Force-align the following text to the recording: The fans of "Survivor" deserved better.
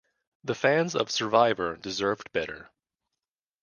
The 0.43 0.55
fans 0.55 0.95
of 0.95 1.11
"Survivor" 1.11 1.77
deserved 1.77 2.31
better. 2.31 2.71